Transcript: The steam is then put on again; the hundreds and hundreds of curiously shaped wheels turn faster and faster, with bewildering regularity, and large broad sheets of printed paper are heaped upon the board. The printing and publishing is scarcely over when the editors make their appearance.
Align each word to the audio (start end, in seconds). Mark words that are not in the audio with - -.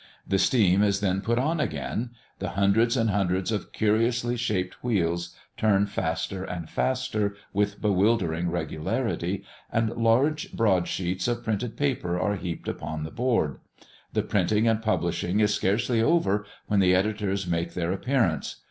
The 0.27 0.39
steam 0.39 0.81
is 0.81 0.99
then 0.99 1.21
put 1.21 1.37
on 1.37 1.59
again; 1.59 2.09
the 2.39 2.49
hundreds 2.57 2.97
and 2.97 3.11
hundreds 3.11 3.51
of 3.51 3.71
curiously 3.71 4.35
shaped 4.35 4.83
wheels 4.83 5.35
turn 5.57 5.85
faster 5.85 6.43
and 6.43 6.67
faster, 6.67 7.35
with 7.53 7.79
bewildering 7.79 8.49
regularity, 8.49 9.43
and 9.71 9.91
large 9.95 10.53
broad 10.53 10.87
sheets 10.87 11.27
of 11.27 11.43
printed 11.43 11.77
paper 11.77 12.19
are 12.19 12.35
heaped 12.35 12.67
upon 12.67 13.03
the 13.03 13.11
board. 13.11 13.59
The 14.13 14.23
printing 14.23 14.67
and 14.67 14.81
publishing 14.81 15.39
is 15.39 15.53
scarcely 15.53 16.01
over 16.01 16.47
when 16.65 16.79
the 16.79 16.95
editors 16.95 17.45
make 17.45 17.75
their 17.75 17.91
appearance. 17.91 18.55